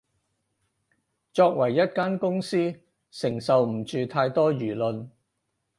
[1.31, 2.73] 作為一間公司，
[3.11, 5.09] 承受唔住太多輿論